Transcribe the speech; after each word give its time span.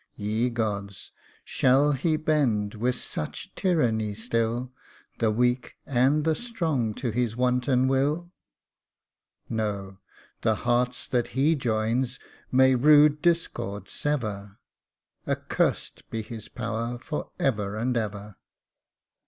171 0.15 0.43
Ye 0.45 0.49
gods! 0.49 1.11
shall 1.45 1.91
he 1.91 2.17
bend 2.17 2.73
with 2.73 2.95
such 2.95 3.53
tyranny 3.53 4.15
still 4.15 4.71
The 5.19 5.29
weak 5.29 5.75
and 5.85 6.23
the 6.25 6.33
strong 6.33 6.95
to 6.95 7.11
his 7.11 7.35
wanton 7.37 7.87
will? 7.87 8.31
No! 9.47 9.99
the 10.41 10.55
hearts 10.65 11.07
that 11.07 11.37
he 11.39 11.53
joins 11.53 12.17
may 12.51 12.73
rude 12.73 13.21
discord 13.21 13.89
sever; 13.89 14.57
Accursed 15.27 16.09
be 16.09 16.23
his 16.23 16.49
power 16.49 16.97
for 16.97 17.29
ever 17.39 17.75
and 17.75 17.95
ever." 17.95 18.37